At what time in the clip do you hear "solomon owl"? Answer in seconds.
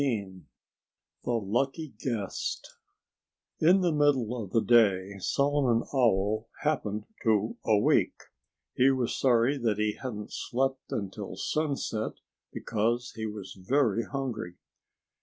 5.19-6.49